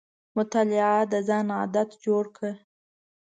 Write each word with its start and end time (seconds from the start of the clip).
مطالعه 0.37 0.99
د 1.11 1.13
ځان 1.27 1.47
عادت 1.59 1.89
جوړ 2.05 2.23
کړه. 2.35 2.51